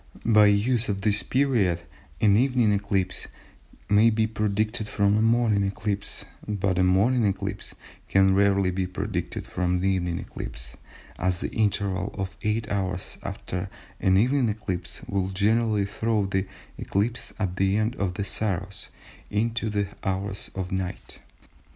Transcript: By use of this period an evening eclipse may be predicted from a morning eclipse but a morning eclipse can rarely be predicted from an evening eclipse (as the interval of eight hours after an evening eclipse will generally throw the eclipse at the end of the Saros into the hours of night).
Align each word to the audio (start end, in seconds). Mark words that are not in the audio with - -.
By 0.25 0.47
use 0.47 0.89
of 0.89 1.01
this 1.01 1.21
period 1.21 1.81
an 2.19 2.35
evening 2.35 2.73
eclipse 2.73 3.27
may 3.87 4.09
be 4.09 4.25
predicted 4.25 4.87
from 4.87 5.15
a 5.15 5.21
morning 5.21 5.61
eclipse 5.61 6.25
but 6.47 6.79
a 6.79 6.83
morning 6.83 7.23
eclipse 7.23 7.75
can 8.09 8.33
rarely 8.33 8.71
be 8.71 8.87
predicted 8.87 9.45
from 9.45 9.75
an 9.75 9.83
evening 9.83 10.17
eclipse 10.17 10.75
(as 11.19 11.39
the 11.41 11.49
interval 11.51 12.15
of 12.17 12.35
eight 12.41 12.67
hours 12.71 13.19
after 13.21 13.69
an 13.99 14.17
evening 14.17 14.49
eclipse 14.49 15.03
will 15.07 15.29
generally 15.29 15.85
throw 15.85 16.25
the 16.25 16.47
eclipse 16.79 17.31
at 17.37 17.57
the 17.57 17.77
end 17.77 17.95
of 17.97 18.15
the 18.15 18.23
Saros 18.23 18.89
into 19.29 19.69
the 19.69 19.87
hours 20.03 20.49
of 20.55 20.71
night). 20.71 21.19